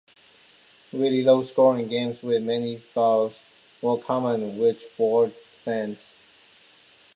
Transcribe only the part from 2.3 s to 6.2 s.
many fouls were common, which bored fans.